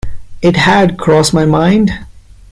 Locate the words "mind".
1.45-1.91